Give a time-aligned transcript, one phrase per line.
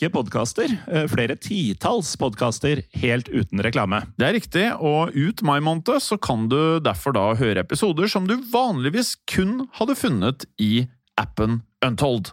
[0.00, 4.02] podkaster, eh, flere titalls podkaster, helt uten reklame.
[4.18, 8.26] Det er riktig, og ut mai måned så kan du derfor da høre episoder som
[8.26, 12.32] du vanligvis kun hadde funnet i appen Untold.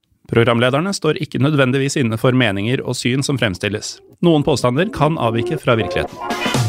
[0.31, 3.97] Programlederne står ikke nødvendigvis inne for meninger og syn som fremstilles.
[4.23, 6.60] Noen påstander kan avvike fra virkeligheten.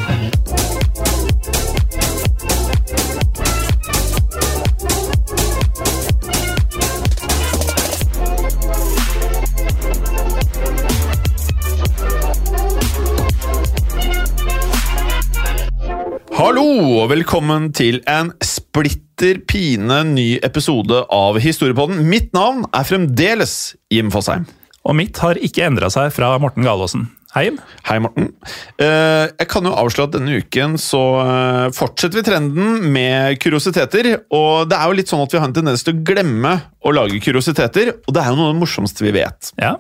[16.43, 16.65] Hallo,
[16.99, 22.01] og velkommen til en splitter pine ny episode av Historiepodden.
[22.11, 23.53] Mitt navn er fremdeles
[23.95, 24.49] Jim Fosheim.
[24.83, 27.05] Og mitt har ikke endra seg fra Morten Galaasen.
[27.37, 27.61] Hei, Jim.
[27.87, 28.33] Hei, Morten.
[28.75, 34.11] Eh, Jeg kan jo avsløre at denne uken så eh, fortsetter vi trenden med kuriositeter.
[34.35, 36.97] Og det er jo litt sånn at vi har en tendens til å glemme å
[36.99, 39.55] lage kuriositeter, og det er jo noe av det morsomste vi vet.
[39.63, 39.77] Ja.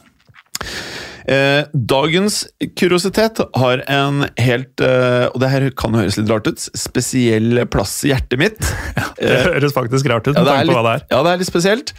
[1.29, 2.41] Eh, dagens
[2.79, 6.65] kuriositet har en helt eh, Og det her kan høres litt rart ut.
[6.79, 8.59] Spesiell plass i hjertet mitt.
[9.23, 11.03] Det høres faktisk rart ut Ja, det er hva det er.
[11.13, 11.93] ja, det er litt spesielt.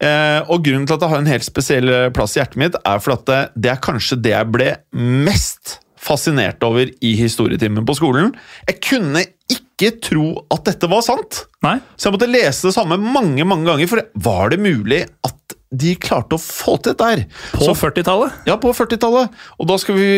[0.00, 3.02] Eh, og grunnen til at det har en helt spesiell plass i hjertet mitt, er
[3.04, 7.96] for at det, det er kanskje det jeg ble mest fascinert over i historietimen på
[7.98, 8.32] skolen.
[8.68, 11.42] Jeg kunne ikke tro at dette var sant!
[11.64, 11.76] Nei?
[11.96, 15.36] Så jeg måtte lese det samme mange mange ganger, for var det mulig at
[15.70, 17.22] de klarte å få til dette her?
[17.54, 18.40] På 40-tallet?
[18.48, 19.30] ja, på 40-tallet.
[19.60, 20.08] Og da skal vi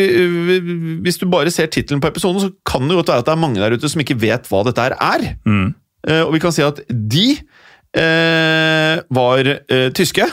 [1.05, 3.41] Hvis du bare ser tittelen på episoden, så kan det godt være at det er
[3.43, 5.27] mange der ute som ikke vet hva dette her er.
[5.45, 5.73] Mm.
[6.07, 7.27] Eh, og vi kan si at de
[7.93, 10.25] eh, var eh, tyske.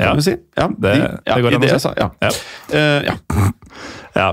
[0.00, 0.14] Ja.
[0.20, 0.32] Si.
[0.58, 1.92] Ja, Det- de, ja, det går an å si.
[2.00, 2.08] Ja.
[2.22, 2.30] Ja.
[2.72, 3.16] Uh, ja.
[4.12, 4.26] Ja.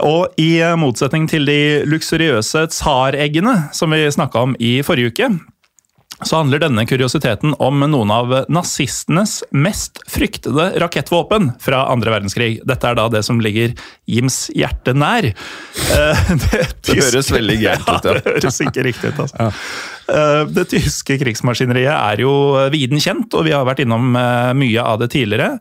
[0.00, 5.26] Og i motsetning til de luksuriøse tsareggene som vi snakka om i forrige uke,
[6.26, 12.58] så handler denne kuriositeten om noen av nazistenes mest fryktede rakettvåpen fra andre verdenskrig.
[12.66, 13.74] Dette er da det som ligger
[14.10, 15.28] Jims hjerte nær.
[15.30, 18.14] Eh, Det, tyske- høres veldig gærent ut, ja.
[18.16, 18.22] ja.
[18.24, 19.50] Det høres ikke riktig ut, altså.
[20.10, 22.32] Eh, Det tyske krigsmaskineriet er jo
[22.74, 25.54] viden kjent, og vi har vært innom eh, mye av det tidligere.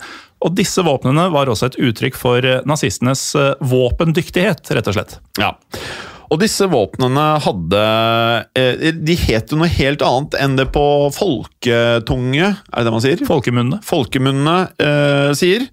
[0.45, 3.24] Og disse våpnene var også et uttrykk for nazistenes
[3.62, 5.15] våpendyktighet, rett og slett.
[5.42, 5.53] Ja.
[6.27, 7.83] Og disse våpnene hadde
[8.59, 10.83] eh, De het jo noe helt annet enn det på
[11.15, 13.24] folketunge, er det det man sier?
[13.27, 13.79] Folkemunne.
[13.88, 15.68] Folkemunne eh, sier.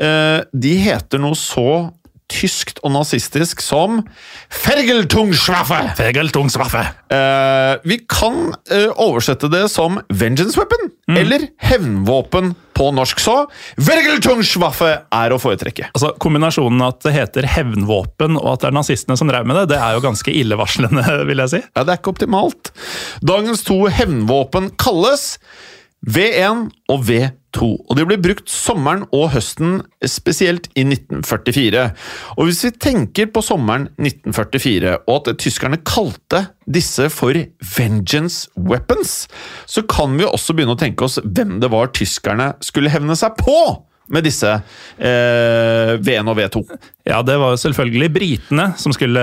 [0.00, 1.68] Eh, de heter noe så
[2.28, 4.02] tyskt og nazistisk som
[4.52, 5.80] Fergeltungswaffe!
[5.98, 6.82] Fegeltungswaffe.
[7.12, 13.20] Eh, vi kan eh, oversette det som vengeance weapon, eller hevnvåpen på norsk.
[13.20, 13.34] Så
[13.80, 15.88] Vergeltungswaffe er å foretrekke.
[15.94, 19.66] Altså, Kombinasjonen at det heter hevnvåpen og at det er nazistene som drev med det,
[19.72, 21.62] det er jo ganske illevarslende, vil jeg si.
[21.72, 22.72] Ja, Det er ikke optimalt.
[23.24, 25.38] Dagens to hevnvåpen kalles
[26.06, 27.64] V1 og V2.
[27.88, 31.88] Og de ble brukt sommeren og høsten, spesielt i 1944.
[32.36, 37.34] Og hvis vi tenker på sommeren 1944, og at tyskerne kalte disse for
[37.74, 39.26] vengeance weapons,
[39.66, 43.34] så kan vi også begynne å tenke oss hvem det var tyskerne skulle hevne seg
[43.40, 43.58] på
[44.12, 46.62] med disse eh, V1 og V2.
[47.08, 49.22] Ja, det var jo selvfølgelig britene som skulle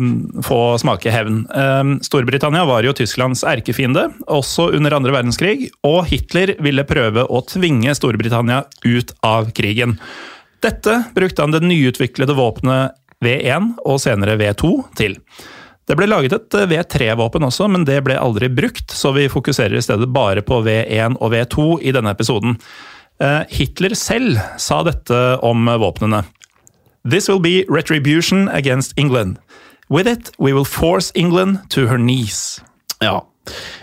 [0.00, 1.44] mm, få smake hevn.
[1.48, 7.42] Eh, Storbritannia var jo Tysklands erkefiende, også under andre verdenskrig, og Hitler ville prøve å
[7.48, 9.98] tvinge Storbritannia ut av krigen.
[10.64, 15.18] Dette brukte han det nyutviklede våpenet V1 og senere V2 til.
[15.84, 19.84] Det ble laget et V3-våpen også, men det ble aldri brukt, så vi fokuserer i
[19.84, 22.56] stedet bare på V1 og V2 i denne episoden.
[23.22, 26.24] Eh, Hitler selv sa dette om våpnene.
[27.04, 29.38] This will be retribution against England.
[29.88, 32.60] With it we will force England to her knees.
[33.00, 33.20] Ja.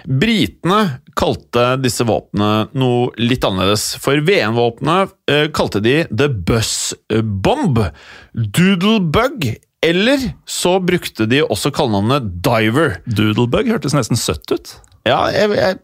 [0.05, 3.91] Britene kalte disse våpnene noe litt annerledes.
[4.01, 7.77] For VM-våpenet eh, kalte de The Bus Bomb,
[8.33, 9.51] Doodlebug,
[9.85, 12.99] eller så brukte de også kallenavnet Diver.
[13.05, 14.75] Doodlebug hørtes nesten søtt ut.
[15.05, 15.79] Ja, jeg, jeg,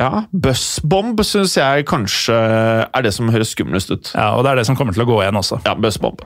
[0.00, 2.36] ja Buzzbomb syns jeg kanskje
[2.88, 4.08] er det som høres skumlest ut.
[4.14, 5.58] Ja, Og det er det som kommer til å gå igjen også.
[5.66, 6.22] Ja, bussbomb.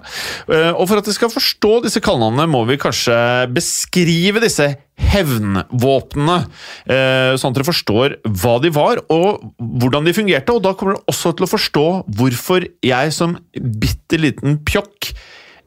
[0.46, 3.16] Eh, Og for at vi skal forstå disse kallenavnene, må vi kanskje
[3.54, 4.68] beskrive disse
[5.00, 6.38] hevnvåpnene.
[6.86, 10.54] eh, Sånn at dere forstår hva de var, og hvordan de fungerte.
[10.54, 11.86] Og da kommer dere også til å forstå
[12.20, 15.12] hvorfor jeg som bitte liten pjokk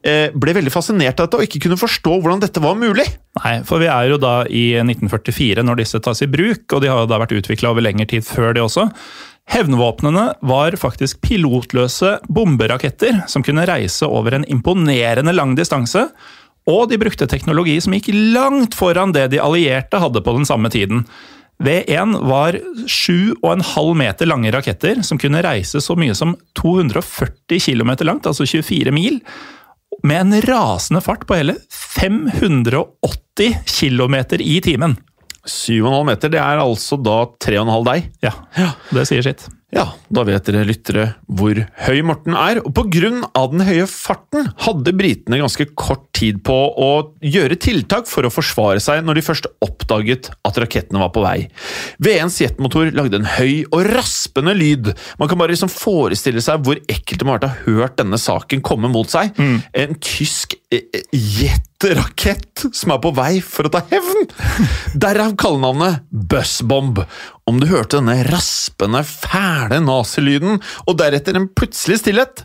[0.04, 3.06] ble veldig fascinert av dette og ikke kunne forstå hvordan dette var mulig.
[3.40, 6.90] Nei, for vi er jo da i 1944 når disse tas i bruk, og de
[6.92, 8.90] har jo da vært utvikla over lengre tid før det også.
[9.50, 16.06] Hevnvåpnene var faktisk pilotløse bomberaketter som kunne reise over en imponerende lang distanse,
[16.64, 20.70] og de brukte teknologi som gikk langt foran det de allierte hadde på den samme
[20.72, 21.04] tiden.
[21.62, 22.56] V1 var
[22.88, 28.94] 7,5 meter lange raketter som kunne reise så mye som 240 km langt, altså 24
[28.96, 29.20] mil,
[30.04, 34.96] med en rasende fart på hele 580 km i timen.
[35.44, 38.08] 7,5 meter, det er altså da 3,5 deg.
[38.24, 38.32] Ja,
[38.92, 39.46] det sier sitt.
[39.74, 42.60] Ja, da vet dere lyttere hvor høy Morten er.
[42.62, 42.78] Og
[43.34, 46.90] av den høye farten hadde britene ganske kort tid på å
[47.24, 51.48] gjøre tiltak for å forsvare seg når de først oppdaget at rakettene var på vei.
[52.04, 54.92] V1s jetmotor lagde en høy og raspende lyd.
[55.18, 57.98] Man kan bare liksom forestille seg hvor ekkelt det må ha vært å ha hørt
[57.98, 59.34] denne saken komme mot seg.
[59.74, 60.54] En tysk
[61.12, 64.28] jetrakett som er på vei for å ta hevn!
[64.94, 67.02] Derav kallenavnet Buzzbomb.
[67.48, 72.44] Om du hørte denne raspende, fæle nazilyden, og deretter en plutselig stillhet,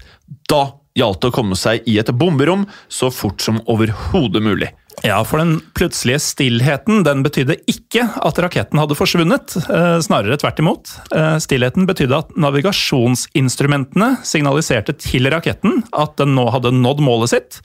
[0.51, 0.65] da
[0.97, 4.71] gjaldt det å komme seg i et bomberom så fort som overhodet mulig.
[5.05, 10.59] Ja, for den plutselige stillheten den betydde ikke at raketten hadde forsvunnet, eh, snarere tvert
[10.59, 10.91] imot.
[11.15, 17.61] Eh, Stillheten betydde at navigasjonsinstrumentene signaliserte til raketten at den nå hadde nådd målet sitt.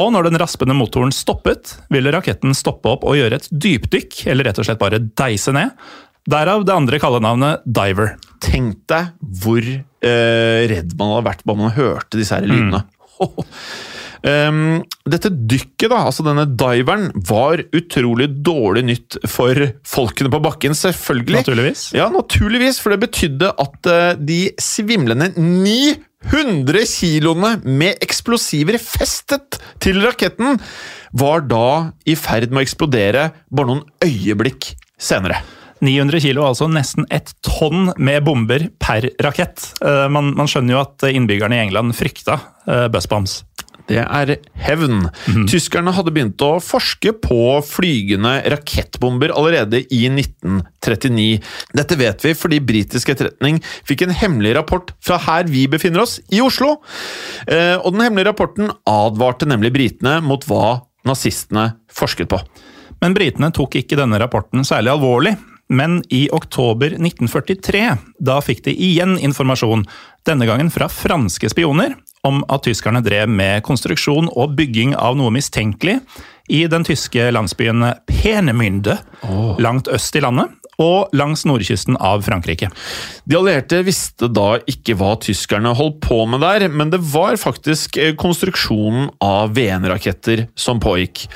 [0.00, 4.48] Og når den raspende motoren stoppet, ville raketten stoppe opp og gjøre et dypdykk, eller
[4.48, 5.76] rett og slett bare deise ned.
[6.30, 8.14] Derav det andre kallenavnet diver.
[8.44, 12.84] Tenk deg hvor uh, redd man hadde vært bare man hørte disse her lydene.
[14.20, 14.80] Um,
[15.12, 21.42] dette dykket, da, altså denne diveren, var utrolig dårlig nytt for folkene på bakken, selvfølgelig.
[21.42, 21.86] Naturligvis.
[21.96, 25.32] Ja, naturligvis, for det betydde at uh, de svimlende
[26.28, 30.58] 900 kiloene med eksplosiver festet til raketten
[31.16, 35.40] var da i ferd med å eksplodere bare noen øyeblikk senere.
[35.80, 39.70] 900 kilo, altså nesten ett tonn med bomber per rakett.
[39.80, 42.36] Eh, Man, man skjønner jo at innbyggerne i England frykta
[42.68, 42.84] uh.
[43.88, 45.06] Det er hevn.
[45.50, 51.40] Tyskerne hadde begynt å forske på flygende rakettbomber allerede i 1939.
[51.76, 56.18] Dette vet vi fordi britisk etterretning fikk en hemmelig rapport fra her vi befinner oss,
[56.30, 56.76] i Oslo.
[57.46, 62.40] Eh, Og den hemmelige rapporten advarte nemlig britene mot hva nazistene forsket på.
[63.00, 65.36] Men britene tok ikke denne rapporten særlig alvorlig.
[65.70, 67.82] Men i oktober 1943,
[68.18, 69.84] da fikk de igjen informasjon,
[70.26, 71.94] denne gangen fra franske spioner,
[72.26, 75.98] om at tyskerne drev med konstruksjon og bygging av noe mistenkelig
[76.50, 78.98] i den tyske landsbyen Penemünde,
[79.62, 80.50] langt øst i landet,
[80.80, 82.70] og langs nordkysten av Frankrike.
[83.28, 88.00] De allierte visste da ikke hva tyskerne holdt på med der, men det var faktisk
[88.00, 91.26] eh, konstruksjonen av VN-raketter som pågikk.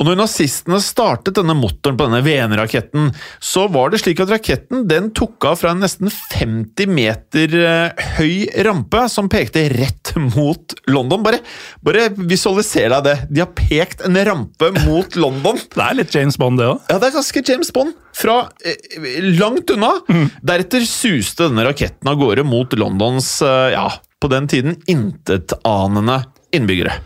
[0.00, 4.86] Og når nazistene startet denne motoren på denne VN-raketten, så var det slik at raketten
[4.88, 10.76] den tok av fra en nesten 50 meter eh, høy rampe som pekte rett mot
[10.88, 11.20] London.
[11.24, 11.42] Bare,
[11.84, 13.16] bare visualiser deg det.
[13.28, 15.60] De har pekt en rampe mot London.
[15.80, 16.80] Det er litt James Bond, det òg.
[16.90, 17.94] Ja, det er ganske James Bond.
[18.20, 19.94] Fra eh, langt unna.
[20.44, 23.86] Deretter suste denne raketten av gårde mot Londons, eh, ja,
[24.20, 26.22] på den tiden intetanende
[26.52, 26.98] innbyggere.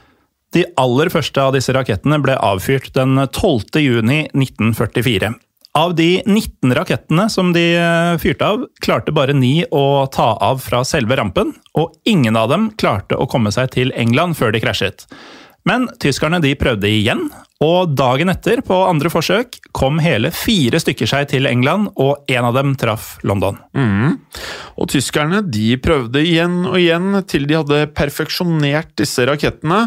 [0.54, 3.80] De aller første av disse rakettene ble avfyrt den 12.
[3.82, 5.32] juni 1944.
[5.74, 10.60] Av de 19 rakettene som de eh, fyrte av, klarte bare ni å ta av
[10.62, 14.62] fra selve rampen, og ingen av dem klarte å komme seg til England før de
[14.62, 15.08] krasjet.
[15.64, 17.28] Men tyskerne de prøvde igjen,
[17.64, 22.48] og dagen etter, på andre forsøk, kom hele fire stykker seg til England, og en
[22.50, 23.56] av dem traff London.
[24.76, 29.86] Og tyskerne de prøvde igjen og igjen til de hadde perfeksjonert disse rakettene,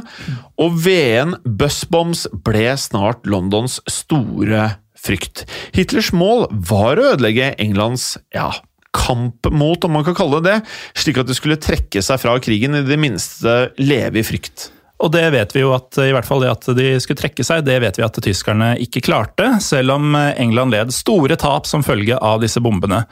[0.57, 5.45] og VN Bussbombs ble snart Londons store frykt.
[5.77, 8.49] Hitlers mål var å ødelegge Englands ja,
[8.97, 12.33] kamp mot, om man kan kalle det det, slik at de skulle trekke seg fra
[12.41, 14.71] krigen, i det minste leve i frykt.
[14.97, 17.65] Og det vet vi jo at i hvert fall det at de skulle trekke seg,
[17.67, 22.17] det vet vi at tyskerne ikke klarte, selv om England led store tap som følge
[22.17, 23.03] av disse bombene.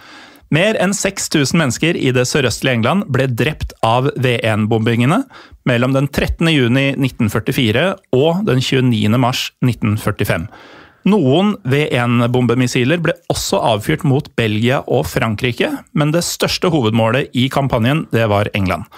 [0.53, 5.23] Mer enn 6000 mennesker i det sørøstlige England ble drept av V1-bombingene
[5.65, 6.45] mellom den 13.
[6.53, 9.17] juni 1944 og den 29.
[9.21, 10.47] mars 1945.
[11.09, 18.05] Noen V1-bombemissiler ble også avfyrt mot Belgia og Frankrike, men det største hovedmålet i kampanjen
[18.13, 18.89] det var England.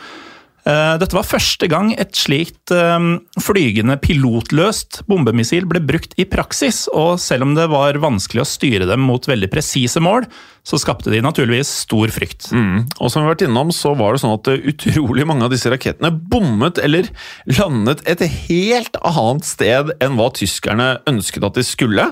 [0.68, 3.10] Eh, Dette var første gang et slikt eh,
[3.44, 8.90] flygende pilotløst bombemissil ble brukt i praksis, og selv om det var vanskelig å styre
[8.90, 10.28] dem mot veldig presise mål,
[10.68, 12.50] så skapte de naturligvis stor frykt.
[12.52, 12.84] Mm.
[13.00, 15.54] Og som vi har vært innom, så var det sånn at eh, utrolig mange av
[15.54, 17.08] disse rakettene bommet eller
[17.48, 22.10] landet et helt annet sted enn hva tyskerne ønsket at de skulle,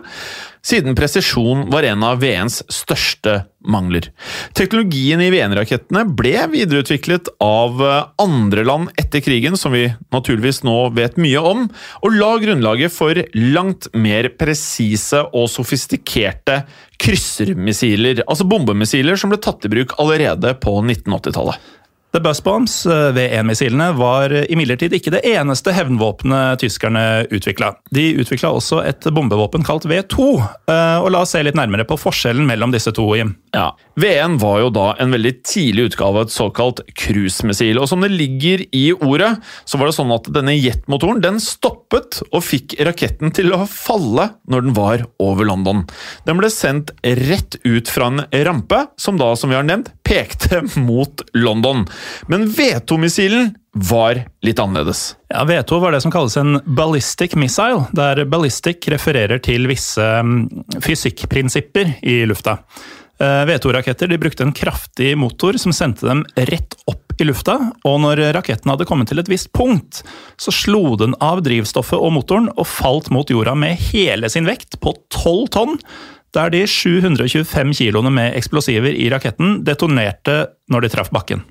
[0.65, 4.07] siden presisjon var en av VNs største mangler.
[4.57, 10.77] Teknologien i VN-rakettene ble videreutviklet av eh, andre land etter krigen, som vi naturligvis nå
[10.95, 11.67] vet mye om,
[12.01, 16.63] og la grunnlaget for langt mer presise og sofistikerte
[17.01, 21.73] kryssermissiler, altså bombemissiler som ble tatt i bruk allerede på 1980-tallet.
[22.15, 27.73] The Busbombs eh, V1-missilene, var imidlertid ikke det eneste hevnvåpenet tyskerne utvikla.
[27.91, 30.27] De utvikla også et bombevåpen kalt V2,
[30.71, 33.09] eh, og la oss se litt nærmere på forskjellen mellom disse to.
[33.19, 33.35] Jim.
[33.51, 38.01] Ja, V1 var jo da en veldig tidlig utgave av et såkalt cruisemissil, og som
[38.03, 39.33] det ligger i ordet,
[39.67, 44.29] så var det sånn at denne jetmotoren den stoppet og fikk raketten til å falle
[44.47, 45.83] når den var over London.
[46.23, 50.63] Den ble sendt rett ut fra en rampe, som da, som vi har nevnt, pekte
[50.79, 51.83] mot London.
[52.31, 55.15] Men V2-missilen var litt annerledes.
[55.29, 60.45] Ja, V2 var det som kalles en ballistic missile, der ballistic refererer til visse mm,
[60.85, 62.59] fysikkprinsipper i lufta.
[63.19, 67.55] Eh, V2-raketter brukte en kraftig motor som sendte dem rett opp i lufta,
[67.87, 70.01] og når raketten hadde kommet til et visst punkt,
[70.35, 74.81] så slo den av drivstoffet og motoren og falt mot jorda med hele sin vekt
[74.83, 75.79] på 12 tonn,
[76.35, 81.45] der de 725 kiloene med eksplosiver i raketten detonerte når de traff bakken.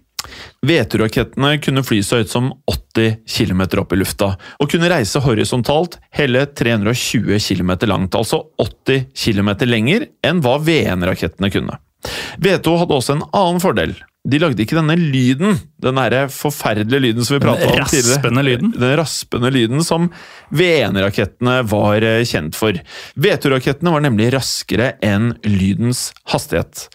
[0.67, 5.99] V2-rakettene kunne fly så høyt som 80 km opp i lufta, og kunne reise horisontalt
[6.17, 11.79] hele 320 km langt, altså 80 km lenger enn hva V1-rakettene kunne.
[12.41, 13.95] V2 hadde også en annen fordel.
[14.25, 18.15] De lagde ikke denne lyden, den der forferdelige lyden som vi pratet om tidligere.
[18.15, 18.71] raspende lyden.
[18.73, 20.07] Den raspende lyden som
[20.49, 22.79] V1-rakettene var eh, kjent for.
[23.21, 26.87] V2-rakettene var nemlig raskere enn lydens hastighet.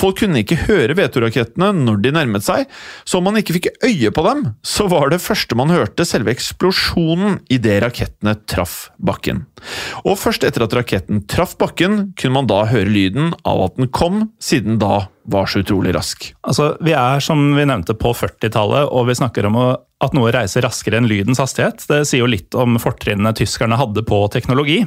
[0.00, 2.64] Folk kunne ikke høre V2-rakettene når de nærmet seg,
[3.04, 6.32] så om man ikke fikk øye på dem, så var det første man hørte selve
[6.32, 9.44] eksplosjonen idet rakettene traff bakken.
[10.08, 13.92] Og først etter at raketten traff bakken, kunne man da høre lyden av at den
[13.92, 16.30] kom, siden da var så utrolig rask.
[16.48, 19.58] Altså, Vi er som vi nevnte på 40-tallet, og vi snakker om
[20.00, 21.84] at noe reiser raskere enn lydens hastighet.
[21.90, 24.80] Det sier jo litt om fortrinnene tyskerne hadde på teknologi.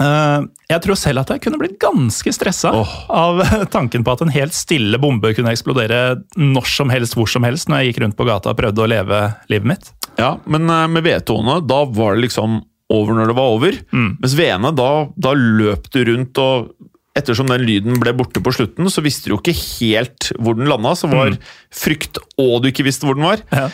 [0.00, 0.40] Eh,
[0.72, 2.70] Jeg tror selv at jeg kunne blitt ganske stressa
[3.12, 3.42] av
[3.76, 7.68] tanken på at en helt stille bombe kunne eksplodere når som helst, hvor som helst,
[7.68, 9.20] når jeg gikk rundt på gata og prøvde å leve
[9.52, 9.90] livet mitt.
[10.16, 13.76] Ja, men eh, med V2-ene, da var det liksom over når det var over.
[13.96, 16.72] Mens V-ene, da, da løp du rundt, og
[17.18, 20.70] ettersom den lyden ble borte på slutten, så visste du jo ikke helt hvor den
[20.70, 21.36] landa, så var
[21.68, 23.44] frykt og du ikke visste hvor den var.
[23.52, 23.68] Ja.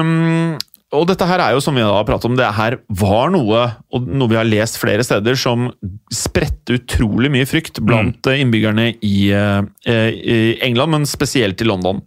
[0.00, 0.56] Um,
[0.94, 4.06] og dette her er jo, som vi har pratet om, det her var noe, og
[4.06, 5.66] noe vi har lest flere steder, som
[6.14, 8.34] spredte utrolig mye frykt blant mm.
[8.44, 12.04] innbyggerne i, eh, i England, men spesielt i London.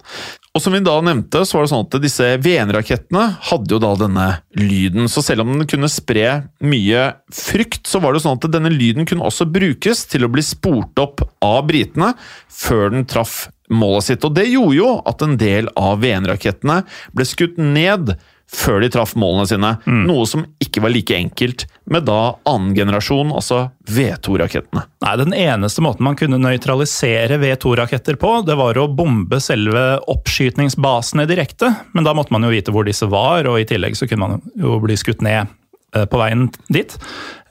[0.57, 3.91] Og som vi da nevnte, så var det sånn at disse VN-rakettene hadde jo da
[3.99, 4.25] denne
[4.57, 5.05] lyden.
[5.05, 9.05] Så selv om den kunne spre mye frykt, så var det sånn at denne lyden
[9.05, 12.15] kunne også brukes til å bli spurt opp av britene
[12.49, 14.25] før den traff målet sitt.
[14.25, 16.79] Og det gjorde jo at en del av VN-rakettene
[17.13, 18.15] ble skutt ned
[18.51, 19.73] før de traff målene sine.
[20.07, 24.85] Noe som ikke var like enkelt med da annen generasjon, altså V2-rakettene.
[25.03, 31.27] Nei, Den eneste måten man kunne nøytralisere V2-raketter på, det var å bombe selve oppskytningsbasene
[31.29, 31.73] direkte.
[31.93, 34.51] Men da måtte man jo vite hvor disse var, og i tillegg så kunne man
[34.55, 35.51] jo bli skutt ned
[35.87, 36.97] på veien dit.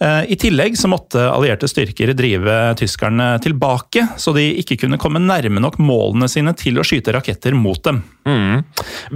[0.01, 5.23] Eh, I tillegg så måtte allierte styrker drive tyskerne tilbake, så de ikke kunne komme
[5.23, 8.03] nærme nok målene sine til å skyte raketter mot dem.
[8.27, 8.65] Mm.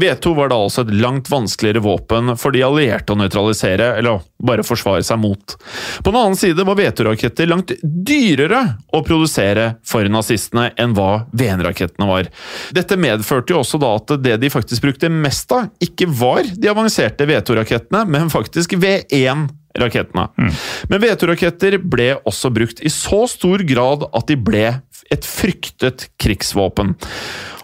[0.00, 4.64] V2 var da altså et langt vanskeligere våpen for de allierte å nøytralisere, eller bare
[4.64, 5.56] forsvare seg mot.
[6.00, 8.62] På den annen side var V2-raketter langt dyrere
[8.94, 12.30] å produsere for nazistene enn hva VN-rakettene var.
[12.72, 16.72] Dette medførte jo også da at det de faktisk brukte mest av, ikke var de
[16.72, 19.09] avanserte V2-rakettene, men faktisk V1
[19.78, 20.26] rakettene.
[20.90, 24.66] Men V2-raketter ble også brukt i så stor grad at de ble
[25.10, 26.96] et fryktet krigsvåpen.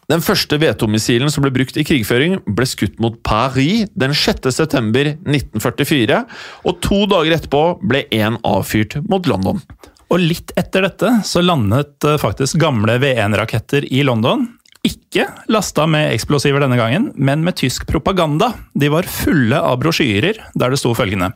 [0.06, 4.46] Den første V2-missilen som ble brukt i krigføring, ble skutt mot Paris den 6.
[4.54, 6.20] september 1944,
[6.62, 9.58] og to dager etterpå ble én avfyrt mot London.
[10.06, 14.46] Og litt etter dette så landet eh, faktisk gamle V1-raketter i London.
[14.86, 18.52] Ikke lasta med eksplosiver denne gangen, men med tysk propaganda.
[18.78, 21.32] De var fulle av brosjyrer der det sto følgende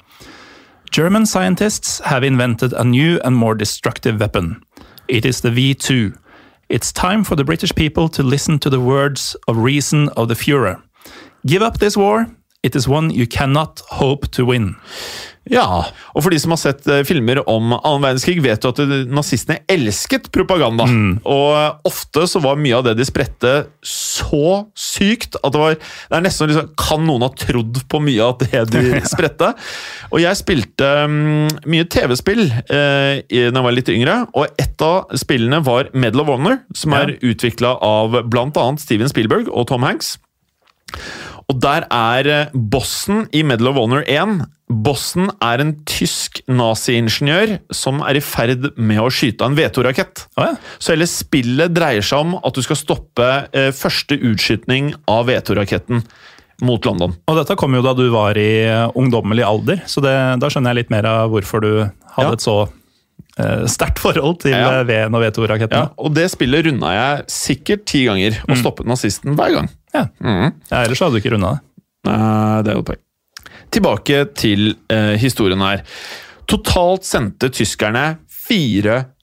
[0.93, 4.61] German scientists have invented a new and more destructive weapon.
[5.09, 6.17] It is the V2.
[6.69, 10.35] It's time for the British people to listen to the words of reason of the
[10.35, 10.83] Führer.
[11.47, 12.27] Give up this war.
[12.63, 14.77] It is one you cannot hope to win.
[15.49, 15.65] Ja,
[16.13, 18.91] og for de som har sett eh, filmer om annen verdenskrig, vet du at eh,
[19.09, 20.85] nazistene elsket propaganda.
[21.25, 25.79] Og eh, ofte så var mye av det de spredte så sykt at det var
[25.81, 29.53] Det er nesten liksom Kan noen ha trodd på mye av det de spredte?
[30.13, 35.11] Og jeg spilte mm, mye TV-spill eh, da jeg var litt yngre, og et av
[35.19, 38.67] spillene var Medal of Honor, som er utvikla av bl.a.
[38.81, 40.19] Steven Spielberg og Tom Hanks.
[41.51, 47.57] Og der er eh, bossen i Medal of Honor 1 Bossen er en tysk nazi-ingeniør
[47.75, 50.29] som er i ferd med å skyte en V2-rakett.
[50.39, 50.53] Oh, ja.
[50.79, 56.05] Så hele spillet dreier seg om at du skal stoppe eh, første utskytning av V2-raketten
[56.63, 57.17] mot London.
[57.27, 60.71] Og dette kom jo da du var i eh, ungdommelig alder, så det, da skjønner
[60.77, 61.73] jeg litt mer av hvorfor du
[62.15, 62.37] hadde Ja.
[62.39, 62.61] et så
[63.71, 64.81] sterkt forhold til Ja.
[64.81, 65.85] eh, V1 og V2-rakettene.
[65.85, 69.69] Ja, og det spillet runda jeg sikkert ti ganger, og stoppet nazisten hver gang.
[69.95, 70.07] Ja.
[70.21, 70.53] mm.
[70.71, 71.61] Ja, ellers hadde du ikke runda det.
[72.11, 73.01] Nei, det er jo poeng.
[73.71, 75.83] Tilbake til eh, historien her.
[76.51, 78.17] Totalt sendte tyskerne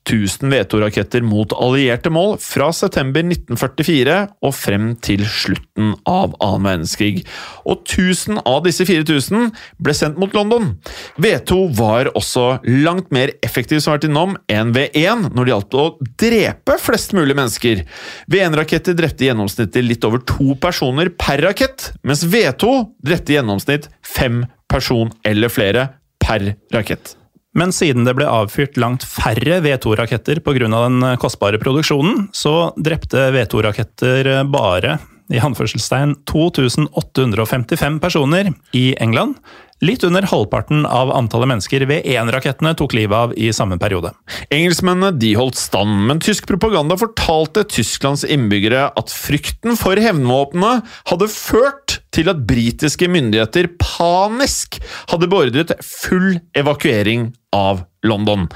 [0.08, 7.24] 4000 V2-raketter mot allierte mål fra september 1944 og frem til slutten av annen verdenskrig.
[7.68, 9.50] Og 1000 av disse 4000
[9.82, 10.72] ble sendt mot London.
[11.20, 15.86] V2 var også langt mer effektiv som vært innom enn V1 når det gjaldt å
[16.24, 17.84] drepe flest mulig mennesker.
[18.32, 23.90] V1-raketter drepte i gjennomsnittet litt over to personer per rakett, mens V2 drepte i gjennomsnitt
[24.06, 25.88] fem person eller flere
[26.22, 27.16] per rakett.
[27.56, 30.68] Men siden det ble avfyrt langt færre V2-raketter pga.
[30.68, 34.98] den kostbare produksjonen, så drepte V2-raketter bare
[35.32, 39.36] i anførselstegn 2855 personer i England.
[39.84, 44.10] Litt under halvparten av antallet mennesker V1-rakettene tok livet av i samme periode.
[44.50, 50.80] Engelskmennene de holdt stand, men tysk propaganda fortalte Tysklands innbyggere at frykten for hevnvåpnene
[51.12, 54.80] hadde ført til at britiske myndigheter panisk
[55.12, 58.48] hadde beordret full evakuering av London.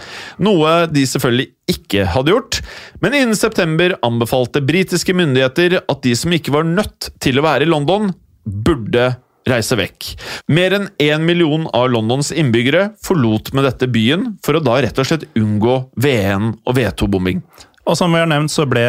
[0.43, 2.63] Noe de selvfølgelig ikke hadde gjort,
[3.03, 7.69] men innen september anbefalte britiske myndigheter at de som ikke var nødt til å være
[7.69, 8.11] i London,
[8.43, 9.13] burde
[9.49, 10.13] reise vekk.
[10.53, 14.99] Mer enn én million av Londons innbyggere forlot med dette byen for å da rett
[14.99, 17.43] og slett unngå V1 og V2-bombing.
[17.83, 18.83] Og som vi har nevnt, så ble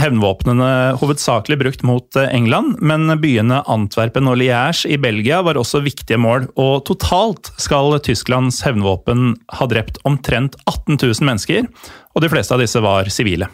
[0.00, 0.68] hevnvåpnene
[1.02, 6.20] hovedsakelig brukt mot eh, England, men byene Antwerpen og Liège i Belgia var også viktige
[6.20, 11.68] mål, og totalt skal Tysklands hevnvåpen ha drept omtrent 18 000 mennesker,
[12.12, 13.48] og de fleste av disse var sivile.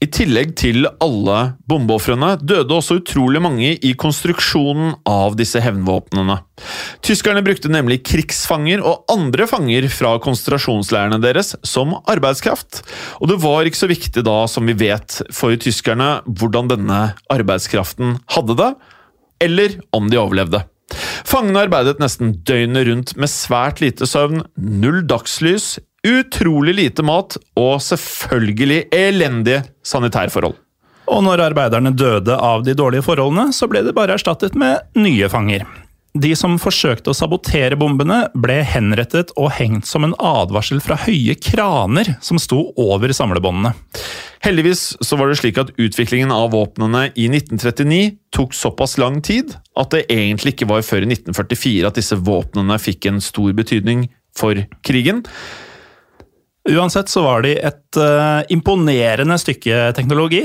[0.00, 6.38] I tillegg til alle bombeofrene døde også utrolig mange i konstruksjonen av disse hevnvåpnene.
[7.04, 12.82] Tyskerne brukte nemlig krigsfanger og andre fanger fra konsentrasjonsleirene deres som arbeidskraft.
[13.20, 18.16] Og det var ikke så viktig da, som vi vet, for tyskerne hvordan denne arbeidskraften
[18.32, 18.74] hadde det,
[19.44, 20.64] eller om de overlevde.
[21.28, 27.80] Fangene arbeidet nesten døgnet rundt med svært lite søvn, null dagslys, utrolig lite mat og
[27.84, 30.56] selvfølgelig elendige sanitærforhold.
[31.10, 35.28] Og når arbeiderne døde av de dårlige forholdene, så ble de bare erstattet med nye
[35.32, 35.64] fanger.
[36.10, 41.36] De som forsøkte å sabotere bombene, ble henrettet og hengt som en advarsel fra høye
[41.38, 43.76] kraner som sto over samlebåndene.
[44.42, 49.54] Heldigvis så var det slik at utviklingen av våpnene i 1939 tok såpass lang tid
[49.78, 54.08] at det egentlig ikke var før i 1944 at disse våpnene fikk en stor betydning
[54.34, 55.22] for krigen.
[56.70, 60.44] Uansett så var de et uh, imponerende stykke teknologi.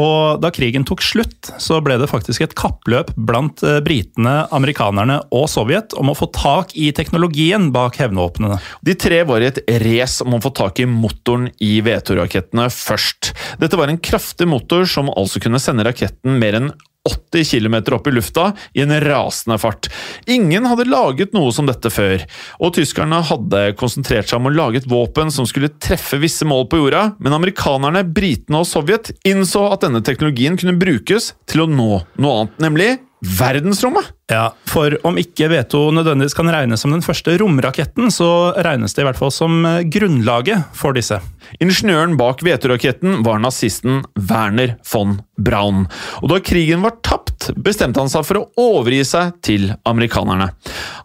[0.00, 5.18] Og da krigen tok slutt, så ble det faktisk et kappløp blant uh, britene, amerikanerne
[5.36, 8.60] og Sovjet om å få tak i teknologien bak hevnvåpnene.
[8.86, 13.34] De tre var i et race om å få tak i motoren i V2-rakettene først.
[13.60, 16.72] Dette var en kraftig motor som altså kunne sende raketten mer enn
[17.08, 19.88] 80 km opp i lufta i en rasende fart.
[20.26, 22.26] Ingen hadde laget noe som dette før,
[22.60, 26.66] og tyskerne hadde konsentrert seg om å lage et våpen som skulle treffe visse mål
[26.68, 31.70] på jorda, men amerikanerne, britene og Sovjet innså at denne teknologien kunne brukes til å
[31.70, 32.90] nå noe annet, nemlig
[33.40, 34.12] verdensrommet.
[34.30, 39.02] Ja, For om ikke V2 nødvendigvis kan regnes som den første romraketten, så regnes det
[39.02, 41.18] i hvert fall som eh, grunnlaget for disse.
[41.58, 45.86] Ingeniøren bak V2-raketten var nazisten Werner von Braun.
[46.20, 50.50] Og da krigen var tapt, bestemte han seg for å overgi seg til amerikanerne.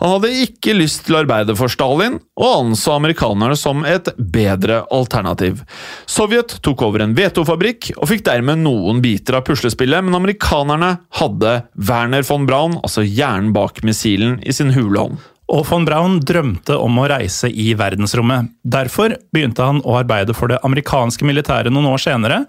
[0.02, 4.84] Han hadde ikke lyst til å arbeide for Stalin, og anså amerikanerne som et bedre
[4.94, 5.64] alternativ.
[6.06, 11.58] Sovjet tok over en V2-fabrikk og fikk dermed noen biter av puslespillet, men amerikanerne hadde
[11.90, 15.24] Werner von Braun, altså hjernen bak missilen i sin hule hånd.
[15.54, 18.50] Og von Braun drømte om å reise i verdensrommet.
[18.66, 22.40] Derfor begynte han å arbeide for det amerikanske militæret noen år senere,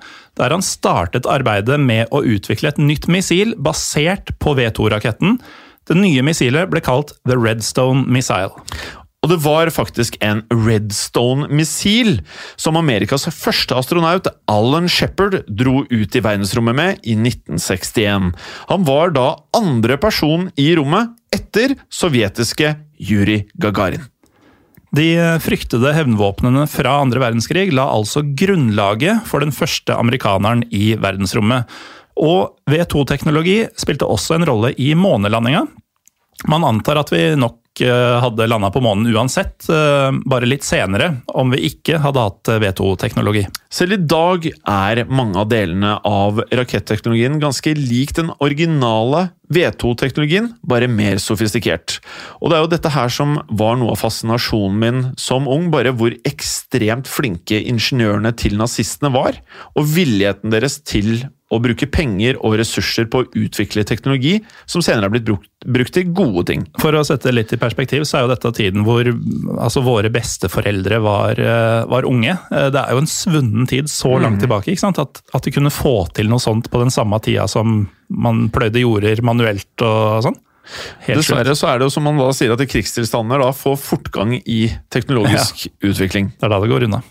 [0.40, 5.37] der han startet arbeidet med å utvikle et nytt missil basert på V2-raketten.
[5.87, 8.57] Det nye missilet ble kalt The Redstone Missile.
[9.27, 12.21] Og det var faktisk en Redstone-missil
[12.55, 18.29] som Amerikas første astronaut, Alan Shepherd, dro ut i verdensrommet med i 1961.
[18.71, 24.07] Han var da andre person i rommet etter sovjetiske Juri Gagarin.
[24.95, 25.11] De
[25.43, 31.67] fryktede hevnvåpnene fra andre verdenskrig la altså grunnlaget for den første amerikaneren i verdensrommet.
[32.15, 35.67] Og V2-teknologi spilte også en rolle i månelandinga.
[36.47, 41.23] Man antar at vi nok eh, hadde landa på månen uansett, eh, bare litt senere,
[41.29, 43.47] om vi ikke hadde hatt eh, V2-teknologi.
[43.73, 50.89] Selv i dag er mange av delene av raketteknologien ganske lik den originale V2-teknologien, bare
[50.91, 52.01] mer sofistikert.
[52.41, 55.95] Og det er jo dette her som var noe av fascinasjonen min som ung, bare
[55.95, 59.39] hvor ekstremt flinke ingeniørene til nazistene var,
[59.77, 65.06] og villigheten deres til å bruke penger og ressurser på å utvikle teknologi som senere
[65.06, 66.64] har blitt brukt, brukt til gode ting.
[66.82, 70.98] For å sette litt i perspektiv, så er jo dette tiden hvor altså, våre besteforeldre
[71.04, 71.42] var,
[71.90, 72.35] var, unge.
[72.50, 74.98] Det er jo en svunnen tid så langt tilbake ikke sant?
[75.02, 78.82] At, at de kunne få til noe sånt på den samme tida som man pløyde
[78.82, 80.42] jorder manuelt og sånn.
[81.06, 84.35] Helt Dessverre så er det jo som man da sier at krigstilstander da får fortgang
[84.40, 85.74] i teknologisk ja.
[85.92, 86.32] utvikling.
[86.35, 87.02] Det er da det går unna.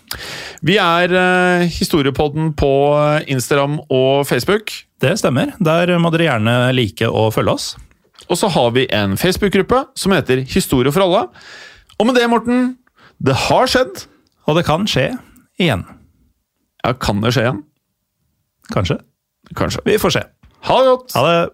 [0.66, 2.70] Vi er uh, Historiepodden på
[3.30, 4.72] Instagram og Facebook.
[5.00, 5.52] Det stemmer.
[5.62, 7.66] Der må dere gjerne like og følge oss.
[8.26, 11.28] Og så har vi en Facebook-gruppe som heter Historie for alle.
[12.00, 12.74] Og med det, Morten,
[13.22, 14.06] det har skjedd.
[14.46, 15.12] Og det kan skje
[15.60, 15.86] igjen.
[16.82, 17.62] Ja, kan det skje igjen?
[18.72, 18.98] Kanskje.
[19.54, 19.86] Kanskje.
[19.86, 20.26] Vi får se.
[20.66, 21.14] Ha det godt!
[21.14, 21.48] Ha det.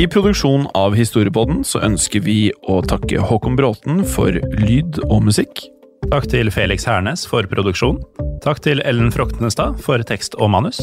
[0.00, 5.70] I produksjonen av Historiepodden så ønsker vi å takke Håkon Bråten for lyd og musikk.
[6.08, 7.98] Takk til Felix Hernes for produksjon.
[8.40, 10.78] Takk til Ellen Froktenestad for tekst og manus.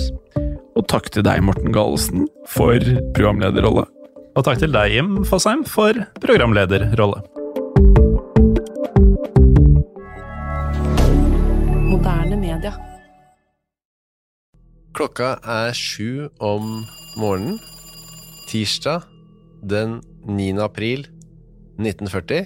[0.78, 2.78] Og takk til deg, Morten Galesen, for
[3.18, 3.88] programlederrolle.
[4.38, 7.24] Og takk til deg, Jim Fosheim, for programlederrolle.
[11.90, 12.76] Moderne media.
[14.94, 16.86] Klokka er sju om
[17.18, 17.58] morgenen.
[18.48, 19.10] Tirsdag
[19.66, 20.00] den
[20.30, 20.54] 9.
[20.62, 21.10] april
[21.82, 22.46] 1940.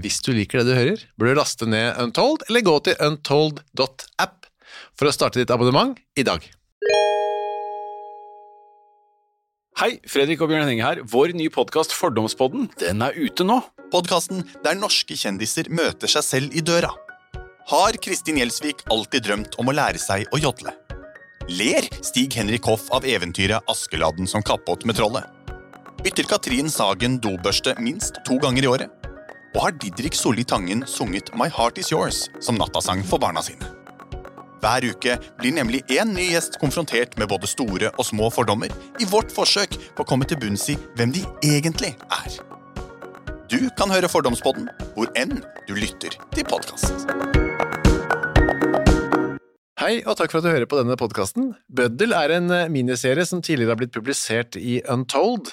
[0.00, 4.46] Hvis du liker det du hører, bør du laste ned Untold, eller gå til untold.app
[4.96, 6.46] for å starte ditt abonnement i dag.
[9.82, 11.02] Hei, Fredrik og Bjørn Henning her.
[11.04, 13.58] Vår nye podkast Fordomspodden den er ute nå.
[13.92, 16.94] Podkasten der norske kjendiser møter seg selv i døra.
[17.68, 20.72] Har Kristin Gjelsvik alltid drømt om å lære seg å jodle?
[21.52, 25.28] Ler Stig Henrik Hoff av eventyret Askeladden som kappåt med trollet?
[26.00, 29.01] Bytter Katrin Sagen dobørste minst to ganger i året?
[29.52, 33.66] Og har Didrik Solli Tangen sunget My Heart Is Yours som nattasang for barna sine?
[34.62, 39.08] Hver uke blir nemlig én ny gjest konfrontert med både store og små fordommer i
[39.10, 42.38] vårt forsøk på å komme til bunns i hvem de egentlig er.
[43.52, 47.04] Du kan høre Fordomspodden hvor enn du lytter til podkast.
[49.82, 51.52] Hei, og takk for at du hører på denne podkasten.
[51.68, 55.52] Bøddel er en miniserie som tidligere har blitt publisert i Untold,